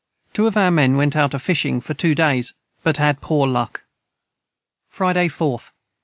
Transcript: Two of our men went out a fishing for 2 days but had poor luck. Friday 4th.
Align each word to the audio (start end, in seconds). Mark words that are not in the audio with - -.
Two 0.33 0.47
of 0.47 0.57
our 0.57 0.71
men 0.71 0.97
went 0.97 1.15
out 1.15 1.35
a 1.35 1.37
fishing 1.37 1.79
for 1.79 1.93
2 1.93 2.15
days 2.15 2.55
but 2.81 2.97
had 2.97 3.21
poor 3.21 3.45
luck. 3.45 3.83
Friday 4.89 5.27
4th. 5.29 5.69